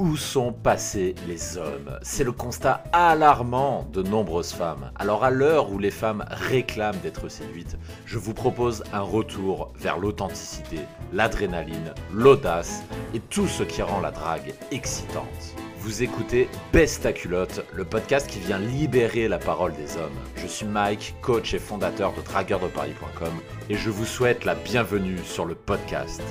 [0.00, 1.98] Où sont passés les hommes?
[2.00, 4.90] C'est le constat alarmant de nombreuses femmes.
[4.96, 7.76] Alors à l'heure où les femmes réclament d'être séduites,
[8.06, 10.78] je vous propose un retour vers l'authenticité,
[11.12, 12.82] l'adrénaline, l'audace
[13.12, 15.54] et tout ce qui rend la drague excitante.
[15.80, 20.18] Vous écoutez Besta Culotte, le podcast qui vient libérer la parole des hommes.
[20.36, 23.34] Je suis Mike, coach et fondateur de dragueurdeparis.com
[23.68, 26.22] et je vous souhaite la bienvenue sur le podcast.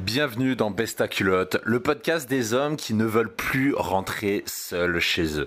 [0.00, 5.38] Bienvenue dans Besta Culotte, le podcast des hommes qui ne veulent plus rentrer seuls chez
[5.38, 5.46] eux.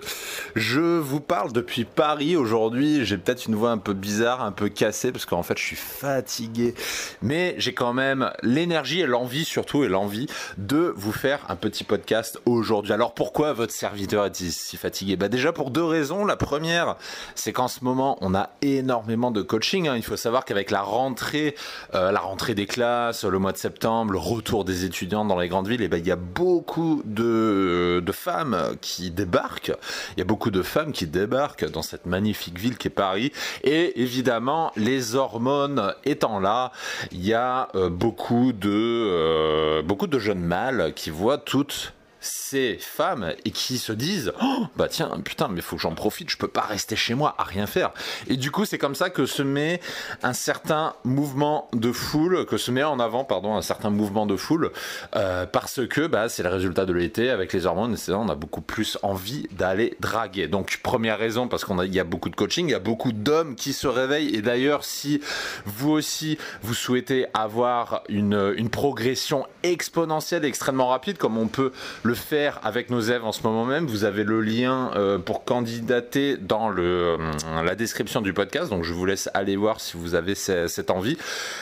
[0.54, 4.68] Je vous parle depuis Paris aujourd'hui, j'ai peut-être une voix un peu bizarre, un peu
[4.68, 6.76] cassée parce qu'en fait je suis fatigué,
[7.20, 11.82] mais j'ai quand même l'énergie et l'envie surtout et l'envie de vous faire un petit
[11.82, 12.92] podcast aujourd'hui.
[12.92, 15.16] Alors pourquoi votre serviteur est si fatigué?
[15.16, 16.24] Bah déjà pour deux raisons.
[16.24, 16.94] La première,
[17.34, 19.88] c'est qu'en ce moment on a énormément de coaching.
[19.88, 19.96] Hein.
[19.96, 21.56] Il faut savoir qu'avec la rentrée,
[21.96, 25.48] euh, la rentrée des classes, le mois de septembre, le retour des étudiants dans les
[25.48, 29.72] grandes villes, et eh ben il y a beaucoup de, de femmes qui débarquent.
[30.16, 33.32] Il y a beaucoup de femmes qui débarquent dans cette magnifique ville qui est Paris.
[33.62, 36.72] Et évidemment, les hormones étant là,
[37.10, 42.78] il y a euh, beaucoup de euh, beaucoup de jeunes mâles qui voient toutes ces
[42.80, 46.38] femmes et qui se disent oh, bah tiens putain mais faut que j'en profite je
[46.38, 47.92] peux pas rester chez moi à rien faire.
[48.26, 49.80] Et du coup c'est comme ça que se met
[50.22, 54.36] un certain mouvement de foule que se met en avant pardon un certain mouvement de
[54.36, 54.72] foule
[55.16, 58.34] euh, parce que bah c'est le résultat de l'été avec les hormones et on a
[58.34, 60.48] beaucoup plus envie d'aller draguer.
[60.48, 62.78] Donc première raison parce qu'on a il y a beaucoup de coaching il y a
[62.78, 65.20] beaucoup d'hommes qui se réveillent et d'ailleurs si
[65.66, 72.13] vous aussi vous souhaitez avoir une, une progression exponentielle extrêmement rapide comme on peut le
[72.14, 73.86] faire avec nos élèves en ce moment même.
[73.86, 78.70] Vous avez le lien euh, pour candidater dans le, euh, la description du podcast.
[78.70, 81.16] Donc je vous laisse aller voir si vous avez cette envie.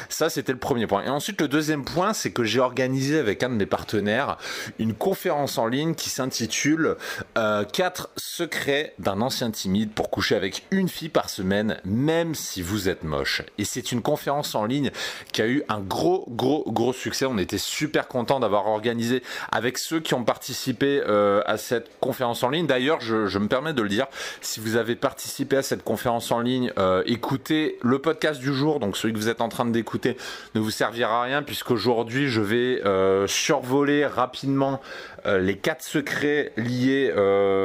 [0.09, 1.05] Ça, c'était le premier point.
[1.05, 4.37] Et ensuite, le deuxième point, c'est que j'ai organisé avec un de mes partenaires
[4.79, 6.97] une conférence en ligne qui s'intitule
[7.35, 12.63] 4 euh, secrets d'un ancien timide pour coucher avec une fille par semaine, même si
[12.63, 13.43] vous êtes moche.
[13.59, 14.91] Et c'est une conférence en ligne
[15.33, 17.27] qui a eu un gros, gros, gros succès.
[17.27, 20.42] On était super content d'avoir organisé avec ceux qui ont participé
[20.83, 22.67] euh, à cette conférence en ligne.
[22.67, 24.07] D'ailleurs, je, me permets de le dire,
[24.41, 28.81] si vous avez participé à cette conférence en ligne, euh, écoutez le podcast du jour,
[28.81, 30.17] donc celui que vous êtes en train d'écouter
[30.55, 34.81] ne vous servira à rien puisqu'aujourd'hui je vais euh, survoler rapidement
[35.27, 37.13] les quatre secrets liés,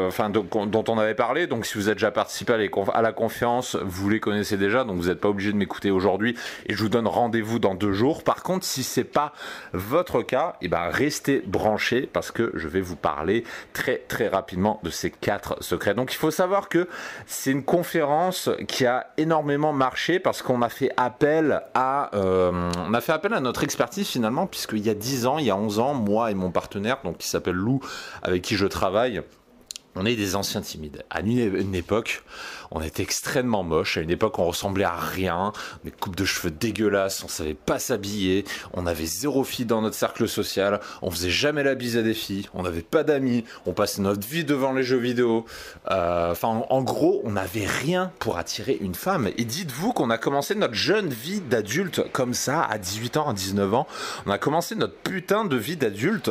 [0.08, 1.48] enfin dont on avait parlé.
[1.48, 2.54] Donc si vous êtes déjà participé
[2.94, 6.36] à, la conférence, vous les connaissez déjà, donc vous n'êtes pas obligé de m'écouter aujourd'hui
[6.66, 8.24] et je vous donne rendez-vous dans deux jours.
[8.24, 9.34] Par contre, si c'est pas
[9.74, 14.28] votre cas, et eh ben restez branchés parce que je vais vous parler très très
[14.28, 15.94] rapidement de ces quatre secrets.
[15.94, 16.88] Donc il faut savoir que
[17.26, 22.94] c'est une conférence qui a énormément marché parce qu'on a fait appel à euh, on
[22.94, 25.56] a fait appel à notre expertise finalement puisqu'il y a 10 ans, il y a
[25.58, 27.80] 11 ans, moi et mon partenaire donc qui s'appelle Lou
[28.22, 29.22] avec qui je travaille
[29.98, 31.04] on est des anciens timides.
[31.10, 32.24] À une, époque,
[32.72, 33.98] on était extrêmement moche.
[33.98, 35.54] À une époque, on ressemblait à rien.
[35.84, 37.24] Des coupes de cheveux dégueulasses.
[37.24, 38.46] On savait pas s'habiller.
[38.74, 40.80] On avait zéro fille dans notre cercle social.
[41.02, 42.48] On faisait jamais la bise à des filles.
[42.54, 43.44] On n'avait pas d'amis.
[43.66, 45.46] On passait notre vie devant les jeux vidéo.
[45.90, 49.30] Euh, enfin, en, gros, on n'avait rien pour attirer une femme.
[49.38, 53.34] Et dites-vous qu'on a commencé notre jeune vie d'adulte comme ça, à 18 ans, à
[53.34, 53.88] 19 ans.
[54.28, 56.30] On a commencé notre putain de vie d'adulte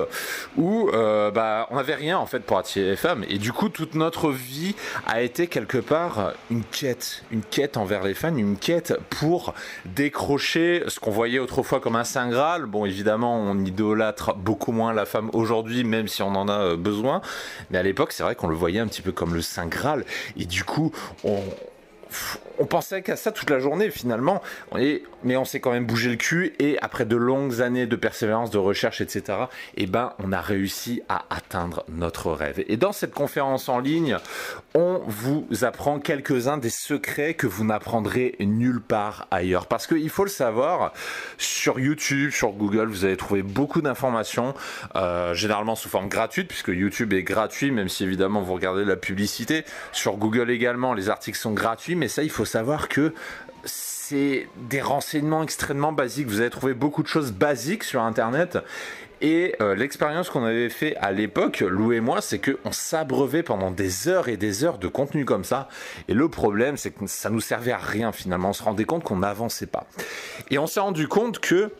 [0.56, 3.24] où, euh, bah, on n'avait rien en fait pour attirer les femmes.
[3.28, 8.04] Et du coup, toute notre vie a été quelque part une quête, une quête envers
[8.04, 9.54] les fans, une quête pour
[9.86, 12.66] décrocher ce qu'on voyait autrefois comme un saint graal.
[12.66, 16.76] Bon, évidemment, on idolâtre beaucoup moins la femme aujourd'hui, même si on en a euh,
[16.76, 17.22] besoin.
[17.70, 20.04] Mais à l'époque, c'est vrai qu'on le voyait un petit peu comme le saint graal.
[20.36, 20.92] Et du coup,
[21.24, 21.40] on,
[22.58, 24.42] on pensait qu'à ça toute la journée finalement,
[25.24, 28.50] mais on s'est quand même bougé le cul et après de longues années de persévérance,
[28.50, 29.38] de recherche, etc.,
[29.76, 32.64] eh ben, on a réussi à atteindre notre rêve.
[32.68, 34.16] Et dans cette conférence en ligne,
[34.74, 39.66] on vous apprend quelques-uns des secrets que vous n'apprendrez nulle part ailleurs.
[39.66, 40.92] Parce qu'il faut le savoir,
[41.38, 44.54] sur YouTube, sur Google, vous allez trouver beaucoup d'informations,
[44.94, 48.96] euh, généralement sous forme gratuite, puisque YouTube est gratuit, même si évidemment vous regardez la
[48.96, 49.64] publicité.
[49.92, 53.12] Sur Google également, les articles sont gratuits, mais ça, il faut savoir que
[53.64, 56.28] c'est des renseignements extrêmement basiques.
[56.28, 58.58] Vous allez trouver beaucoup de choses basiques sur Internet.
[59.20, 63.70] Et euh, l'expérience qu'on avait fait à l'époque, Lou et moi, c'est qu'on s'abreuvait pendant
[63.70, 65.68] des heures et des heures de contenu comme ça.
[66.08, 68.50] Et le problème, c'est que ça nous servait à rien finalement.
[68.50, 69.86] On se rendait compte qu'on n'avançait pas.
[70.50, 71.72] Et on s'est rendu compte que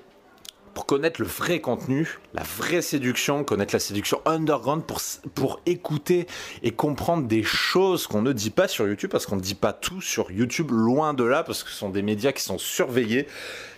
[0.77, 5.01] pour connaître le vrai contenu, la vraie séduction, connaître la séduction underground, pour,
[5.35, 6.27] pour écouter
[6.63, 9.73] et comprendre des choses qu'on ne dit pas sur YouTube, parce qu'on ne dit pas
[9.73, 13.27] tout sur YouTube, loin de là, parce que ce sont des médias qui sont surveillés,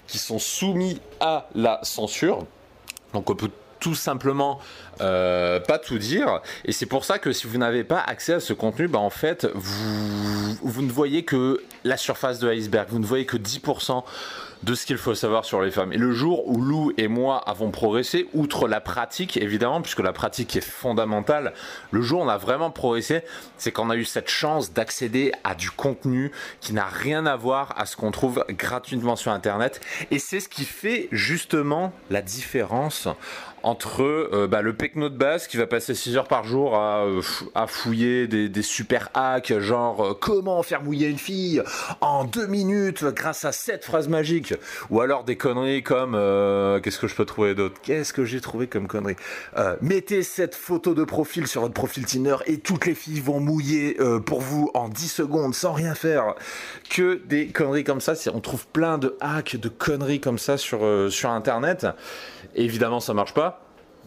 [0.09, 2.45] qui sont soumis à la censure.
[3.13, 4.59] Donc on peut tout simplement
[5.01, 6.41] euh, pas tout dire.
[6.65, 9.11] Et c'est pour ça que si vous n'avez pas accès à ce contenu, bah en
[9.11, 12.89] fait, vous, vous ne voyez que la surface de l'iceberg.
[12.91, 14.03] Vous ne voyez que 10%
[14.63, 15.93] de ce qu'il faut savoir sur les femmes.
[15.93, 20.13] Et le jour où Lou et moi avons progressé, outre la pratique évidemment, puisque la
[20.13, 21.53] pratique est fondamentale,
[21.91, 23.23] le jour où on a vraiment progressé,
[23.57, 27.75] c'est qu'on a eu cette chance d'accéder à du contenu qui n'a rien à voir
[27.77, 29.81] à ce qu'on trouve gratuitement sur Internet.
[30.11, 33.09] Et c'est ce qui fait justement la différence
[33.63, 37.05] entre euh, bah, le pecno de base qui va passer 6 heures par jour à,
[37.05, 37.23] euh,
[37.67, 41.63] fouiller des, super hacks, genre euh, comment faire mouiller une fille
[42.01, 44.55] en 2 minutes grâce à cette phrase magique,
[44.91, 46.13] ou alors des conneries comme
[46.83, 47.77] qu'est-ce que je peux trouver d'autre?
[47.83, 49.17] Qu'est-ce que j'ai trouvé comme connerie?
[49.81, 53.97] Mettez cette photo de profil sur votre profil Tinder et toutes les filles vont mouiller
[54.27, 56.35] pour vous en 10 secondes sans rien faire.
[56.91, 60.81] Que des conneries comme ça, on trouve plein de hacks, de conneries comme ça sur,
[61.11, 61.87] sur internet.
[62.55, 63.48] Évidemment, ça marche pas.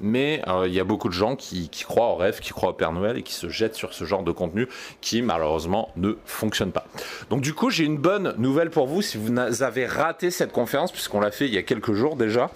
[0.01, 2.73] Mais euh, il y a beaucoup de gens qui, croient au rêve, qui croient au
[2.73, 4.67] Père Noël et qui se jettent sur ce genre de contenu
[4.99, 6.85] qui malheureusement ne fonctionne pas.
[7.29, 10.91] Donc du coup, j'ai une bonne nouvelle pour vous si vous avez raté cette conférence,
[10.91, 12.49] puisqu'on l'a fait il y a quelques jours déjà.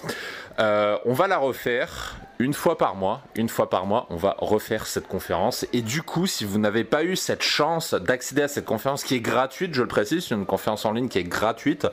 [0.59, 4.35] Euh, on va la refaire une fois par mois, une fois par mois, on va
[4.39, 5.65] refaire cette conférence.
[5.73, 9.15] Et du coup, si vous n'avez pas eu cette chance d'accéder à cette conférence qui
[9.15, 11.87] est gratuite, je le précise, c'est une conférence en ligne qui est gratuite,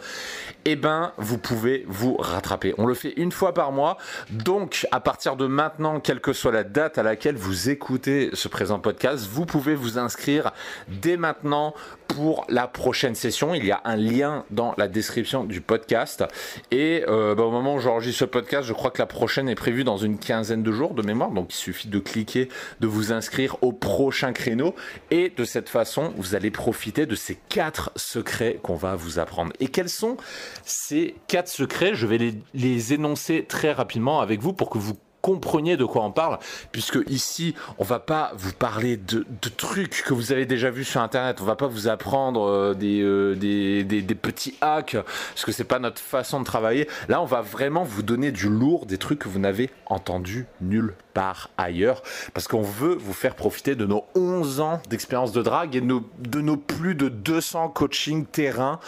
[0.65, 2.75] eh ben, vous pouvez vous rattraper.
[2.79, 3.99] On le fait une fois par mois.
[4.31, 8.49] Donc, à partir de maintenant, quelle que soit la date à laquelle vous écoutez ce
[8.49, 10.53] présent podcast, vous pouvez vous inscrire
[10.89, 11.75] dès maintenant
[12.09, 13.55] pour la prochaine session.
[13.55, 16.25] Il y a un lien dans la description du podcast.
[16.71, 19.55] Et euh, bah, au moment où j'enregistre ce podcast, je crois que la prochaine est
[19.55, 21.31] prévue dans une de jours de mémoire.
[21.31, 22.49] Donc il suffit de cliquer,
[22.81, 24.75] de vous inscrire au prochain créneau.
[25.11, 29.53] Et de cette façon, vous allez profiter de ces quatre secrets qu'on va vous apprendre.
[29.61, 30.17] Et quels sont
[30.65, 31.95] ces quatre secrets?
[31.95, 36.11] Je vais les énoncer très rapidement avec vous pour que vous compreniez de quoi on
[36.11, 36.39] parle,
[36.73, 39.25] puisque ici, on va pas vous parler de,
[39.57, 41.39] trucs que vous avez déjà vus sur Internet.
[41.41, 46.01] On va pas vous apprendre euh, euh, des, petits hacks, parce que c'est pas notre
[46.01, 46.89] façon de travailler.
[47.09, 50.95] Là, on va vraiment vous donner du lourd, des trucs que vous n'avez entendu nulle
[51.15, 52.03] part ailleurs,
[52.35, 56.41] parce qu'on veut vous faire profiter de nos 11 ans d'expérience de drague et de
[56.41, 58.81] nos, plus de 200 coaching terrain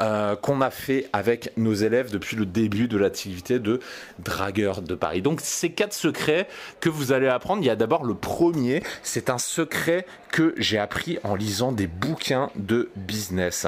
[0.00, 3.80] euh, qu'on a fait avec nos élèves depuis le début de l'activité de
[4.18, 5.22] dragueur de Paris.
[5.22, 5.40] Donc,
[5.80, 6.46] quatre secrets
[6.80, 7.62] que vous allez apprendre.
[7.62, 11.86] Il y a d'abord le premier, c'est un secret que j'ai appris en lisant des
[11.86, 13.66] bouquins de business.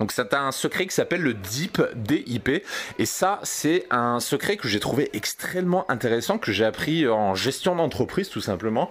[0.00, 2.64] Donc c'est un secret qui s'appelle le DIP, DIP.
[2.98, 7.76] Et ça, c'est un secret que j'ai trouvé extrêmement intéressant, que j'ai appris en gestion
[7.76, 8.88] d'entreprise tout simplement.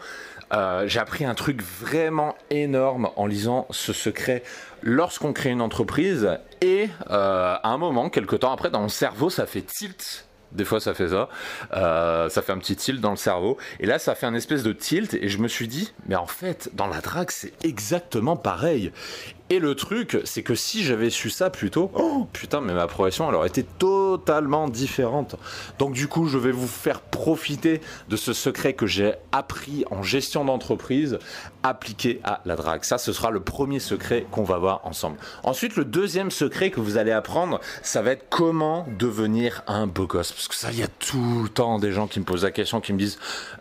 [0.53, 4.43] Euh, j'ai appris un truc vraiment énorme en lisant ce secret
[4.83, 6.37] lorsqu'on crée une entreprise.
[6.61, 10.65] Et euh, à un moment, quelques temps après, dans mon cerveau, ça fait tilt des
[10.65, 11.29] fois, ça fait ça.
[11.73, 13.57] Euh, ça fait un petit tilt dans le cerveau.
[13.79, 15.13] Et là, ça fait un espèce de tilt.
[15.13, 18.91] Et je me suis dit, mais en fait, dans la drague, c'est exactement pareil.
[19.49, 22.87] Et le truc, c'est que si j'avais su ça plus tôt, oh, putain, mais ma
[22.87, 25.35] progression, elle aurait été totalement différente.
[25.79, 27.79] Donc du coup, je vais vous faire profiter
[28.09, 31.17] de ce secret que j'ai appris en gestion d'entreprise
[31.63, 32.83] appliqué à la drague.
[32.83, 35.17] Ça, ce sera le premier secret qu'on va voir ensemble.
[35.43, 40.07] Ensuite, le deuxième secret que vous allez apprendre, ça va être comment devenir un beau
[40.07, 40.31] gosse.
[40.31, 42.51] Parce que ça, il y a tout le temps des gens qui me posent la
[42.51, 43.17] question, qui me disent,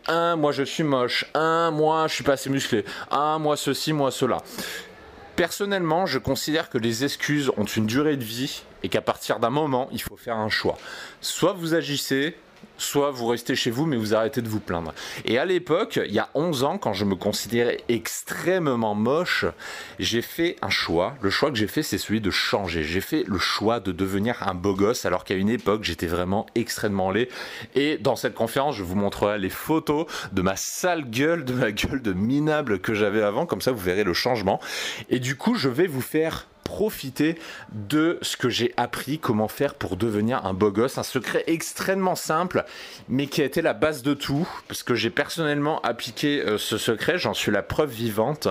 [0.08, 3.92] un, moi je suis moche, un, moi je suis pas assez musclé, un, moi ceci,
[3.92, 4.38] moi cela.
[5.36, 9.50] Personnellement, je considère que les excuses ont une durée de vie et qu'à partir d'un
[9.50, 10.78] moment, il faut faire un choix.
[11.20, 12.36] Soit vous agissez,
[12.78, 14.92] soit vous restez chez vous mais vous arrêtez de vous plaindre.
[15.24, 19.44] Et à l'époque, il y a 11 ans, quand je me considérais extrêmement moche,
[19.98, 21.14] j'ai fait un choix.
[21.20, 22.82] Le choix que j'ai fait, c'est celui de changer.
[22.82, 26.46] J'ai fait le choix de devenir un beau gosse alors qu'à une époque, j'étais vraiment
[26.54, 27.28] extrêmement laid.
[27.74, 31.72] Et dans cette conférence, je vous montrerai les photos de ma sale gueule, de ma
[31.72, 33.46] gueule de minable que j'avais avant.
[33.46, 34.60] Comme ça, vous verrez le changement.
[35.10, 37.38] Et du coup, je vais vous faire profiter
[37.72, 40.98] de ce que j'ai appris, comment faire pour devenir un beau gosse.
[40.98, 42.64] Un secret extrêmement simple,
[43.08, 46.76] mais qui a été la base de tout, parce que j'ai personnellement appliqué euh, ce
[46.76, 48.48] secret, j'en suis la preuve vivante.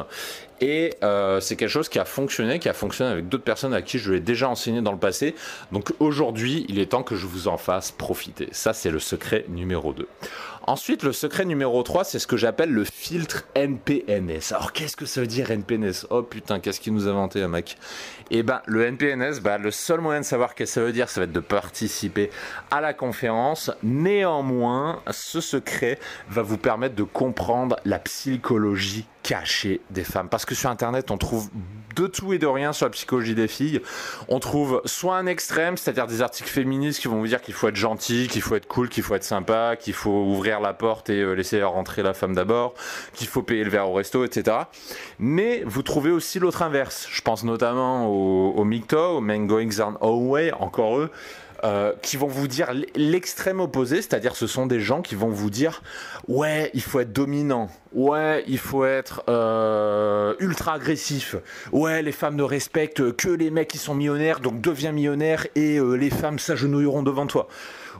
[0.62, 3.82] Et euh, c'est quelque chose qui a fonctionné, qui a fonctionné avec d'autres personnes à
[3.82, 5.36] qui je l'ai déjà enseigné dans le passé.
[5.72, 8.48] Donc aujourd'hui, il est temps que je vous en fasse profiter.
[8.52, 10.08] Ça, c'est le secret numéro 2.
[10.68, 14.52] Ensuite, le secret numéro 3, c'est ce que j'appelle le filtre NPNS.
[14.52, 17.48] Alors, qu'est-ce que ça veut dire NPNS Oh putain, qu'est-ce qu'il nous a inventé, un
[17.48, 17.78] mec
[18.32, 21.10] Eh ben, le NPNS, bah, le seul moyen de savoir ce que ça veut dire,
[21.10, 22.32] ça va être de participer
[22.72, 23.72] à la conférence.
[23.84, 30.30] Néanmoins, ce secret va vous permettre de comprendre la psychologie cacher des femmes.
[30.30, 31.50] Parce que sur Internet, on trouve
[31.96, 33.82] de tout et de rien sur la psychologie des filles.
[34.28, 37.68] On trouve soit un extrême, c'est-à-dire des articles féministes qui vont vous dire qu'il faut
[37.68, 41.10] être gentil, qu'il faut être cool, qu'il faut être sympa, qu'il faut ouvrir la porte
[41.10, 42.74] et euh, laisser rentrer la femme d'abord,
[43.14, 44.58] qu'il faut payer le verre au resto, etc.
[45.20, 47.08] Mais vous trouvez aussi l'autre inverse.
[47.12, 49.70] Je pense notamment au, au MGTOW, Men Going
[50.02, 51.10] Way, encore eux.
[51.64, 55.50] Euh, qui vont vous dire l'extrême opposé, c'est-à-dire ce sont des gens qui vont vous
[55.50, 55.82] dire
[56.28, 61.38] ouais il faut être dominant, ouais il faut être euh, ultra agressif,
[61.72, 65.78] ouais les femmes ne respectent que les mecs qui sont millionnaires donc deviens millionnaire et
[65.78, 67.48] euh, les femmes s'agenouilleront devant toi.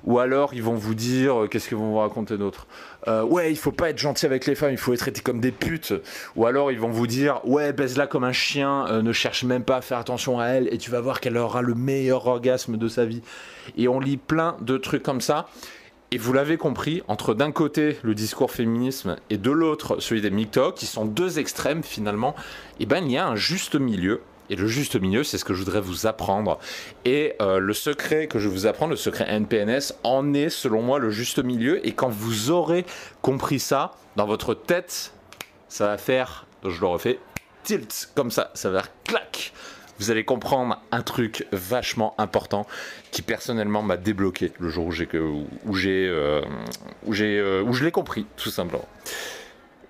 [0.04, 2.68] Ou alors ils vont vous dire, qu'est-ce qu'ils vont vous raconter d'autre?
[3.08, 5.40] Euh, Ouais, il faut pas être gentil avec les femmes, il faut être traité comme
[5.40, 5.94] des putes.
[6.36, 9.64] Ou alors ils vont vous dire, ouais, baise-la comme un chien, euh, ne cherche même
[9.64, 12.78] pas à faire attention à elle et tu vas voir qu'elle aura le meilleur orgasme
[12.78, 13.22] de sa vie.
[13.78, 15.48] Et on lit plein de trucs comme ça.
[16.12, 20.30] Et vous l'avez compris, entre d'un côté le discours féminisme et de l'autre celui des
[20.30, 22.36] MGTOW, qui sont deux extrêmes finalement,
[22.80, 25.46] et eh ben il y a un juste milieu et le juste milieu, c'est ce
[25.46, 26.60] que je voudrais vous apprendre.
[27.04, 31.00] Et euh, le secret que je vous apprends, le secret NPNS, en est selon moi
[31.00, 31.86] le juste milieu.
[31.86, 32.86] Et quand vous aurez
[33.22, 35.14] compris ça, dans votre tête,
[35.68, 37.20] ça va faire, je le refais,
[37.64, 39.54] tilt, comme ça, ça va faire clac.
[39.98, 42.68] Vous allez comprendre un truc vachement important
[43.12, 46.42] qui personnellement m'a débloqué le jour où j'ai où j'ai euh,
[47.06, 48.86] où j'ai euh, où je l'ai compris tout simplement.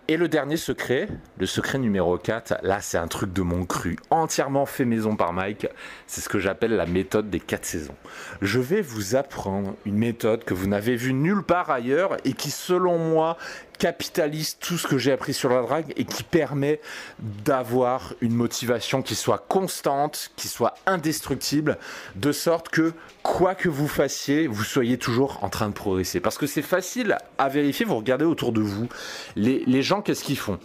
[0.07, 1.07] Et le dernier secret,
[1.39, 5.33] le secret numéro 4, là c'est un truc de mon cru, entièrement fait maison par
[5.33, 5.65] Mike,
[6.05, 7.95] c'est ce que j'appelle la méthode des 4 saisons.
[8.39, 12.51] Je vais vous apprendre une méthode que vous n'avez vue nulle part ailleurs et qui
[12.51, 13.37] selon moi
[13.77, 16.79] capitalise tout ce que j'ai appris sur la drague et qui permet
[17.19, 21.77] d'avoir une motivation qui soit constante, qui soit indestructible,
[22.15, 26.19] de sorte que quoi que vous fassiez, vous soyez toujours en train de progresser.
[26.19, 28.87] Parce que c'est facile à vérifier, vous regardez autour de vous,
[29.35, 30.59] les, gens, qu'est-ce qu'ils font?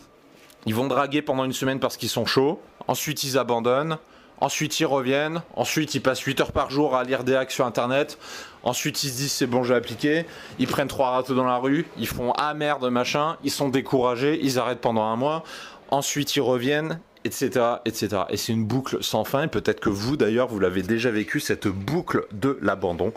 [0.67, 3.99] Ils vont draguer pendant une semaine parce qu'ils sont chauds, ensuite ils abandonnent,
[4.40, 5.43] Ensuite, ils reviennent.
[5.55, 8.19] Ensuite, ils passent 8 heures par jour à lire des hacks sur Internet.
[8.62, 10.26] Ensuite, ils se disent c'est bon, j'ai appliqué.
[10.59, 11.87] Ils prennent trois râteaux dans la rue.
[11.99, 13.37] Ils font ah merde, machin.
[13.45, 14.38] Ils sont découragés.
[14.43, 15.45] Ils arrêtent pendant un mois.
[15.90, 17.50] Ensuite, ils reviennent etc.,
[17.85, 18.23] etc.
[18.31, 19.45] Et c'est une boucle sans fin.
[19.45, 23.12] Et peut-être que vous, d'ailleurs, vous l'avez déjà vécu, cette boucle de l'abandon.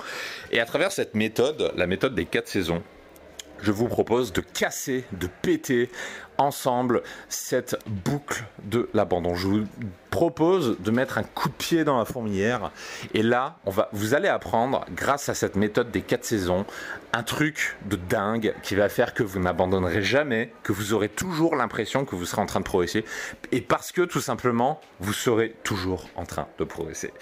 [0.51, 2.83] Et à travers cette méthode, la méthode des quatre saisons,
[3.61, 5.89] je vous propose de casser, de péter
[6.37, 9.35] ensemble cette boucle de l'abandon.
[9.35, 9.63] Je vous
[10.09, 12.71] propose de mettre un coup de pied dans la fourmilière
[13.13, 13.57] et là,
[13.91, 16.65] vous allez apprendre, grâce à cette méthode des quatre saisons,
[17.13, 21.55] un truc de dingue qui va faire que vous n'abandonnerez jamais, que vous aurez toujours
[21.55, 23.05] l'impression que vous serez en train de progresser
[23.51, 27.13] et parce que tout simplement, vous serez toujours en train de progresser.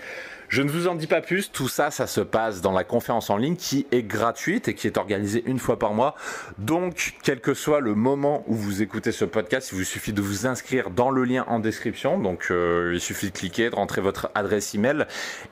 [0.52, 3.30] Je ne vous en dis pas plus, tout ça, ça se passe dans la conférence
[3.30, 6.14] en ligne qui est gratuite et qui est organisée une fois par mois.
[6.58, 10.22] Donc, quel que soit le moment où vous écoutez ce podcast, il vous suffit de
[10.22, 12.20] vous inscrire dans le lien en description.
[12.20, 15.06] Donc, euh, il suffit de cliquer, de rentrer votre adresse email.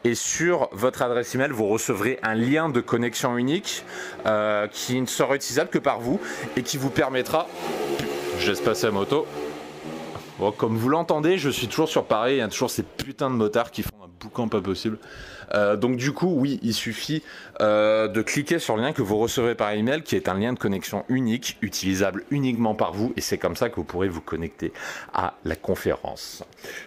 [0.03, 3.85] Et sur votre adresse email, vous recevrez un lien de connexion unique
[4.25, 6.19] euh, qui ne sera utilisable que par vous
[6.57, 7.47] et qui vous permettra...
[8.39, 9.25] Je laisse passer moto.
[10.39, 13.29] Bon, comme vous l'entendez, je suis toujours sur Paris, il y a toujours ces putains
[13.29, 14.97] de motards qui font boucan pas possible.
[15.53, 17.23] Euh, donc du coup, oui, il suffit
[17.61, 20.53] euh, de cliquer sur le lien que vous recevrez par email, qui est un lien
[20.53, 24.21] de connexion unique, utilisable uniquement par vous, et c'est comme ça que vous pourrez vous
[24.21, 24.71] connecter
[25.13, 26.43] à la conférence.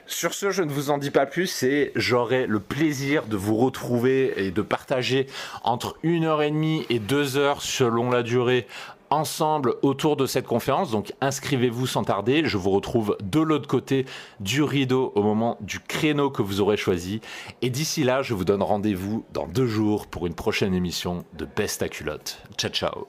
[0.06, 3.56] Sur ce, je ne vous en dis pas plus, et j'aurai le plaisir de vous
[3.56, 5.26] retrouver et de partager
[5.64, 8.66] entre une heure et demie et deux heures selon la durée
[9.12, 10.90] ensemble autour de cette conférence.
[10.90, 12.42] Donc inscrivez-vous sans tarder.
[12.44, 14.06] Je vous retrouve de l'autre côté
[14.40, 17.20] du rideau au moment du créneau que vous aurez choisi.
[17.60, 21.44] Et d'ici là, je vous donne rendez-vous dans deux jours pour une prochaine émission de
[21.44, 22.42] Best à culotte.
[22.56, 23.06] Ciao ciao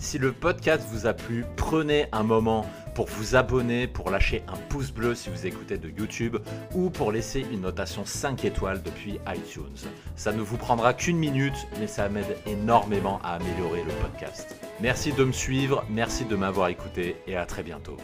[0.00, 2.64] si le podcast vous a plu, prenez un moment
[2.98, 6.38] pour vous abonner, pour lâcher un pouce bleu si vous écoutez de YouTube
[6.74, 9.88] ou pour laisser une notation 5 étoiles depuis iTunes.
[10.16, 14.56] Ça ne vous prendra qu'une minute, mais ça m'aide énormément à améliorer le podcast.
[14.80, 17.98] Merci de me suivre, merci de m'avoir écouté et à très bientôt.